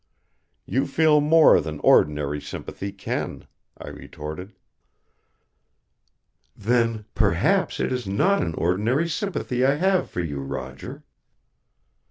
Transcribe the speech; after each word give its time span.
"You 0.65 0.87
feel 0.87 1.21
more 1.21 1.61
than 1.61 1.79
ordinary 1.81 2.41
sympathy 2.41 2.91
can," 2.91 3.45
I 3.77 3.89
retorted. 3.89 4.55
"Then, 6.57 7.05
perhaps 7.13 7.79
it 7.79 7.91
is 7.91 8.07
not 8.07 8.41
an 8.41 8.55
ordinary 8.55 9.07
sympathy 9.07 9.63
I 9.63 9.75
have 9.75 10.09
for 10.09 10.21
you, 10.21 10.39
Roger." 10.39 11.03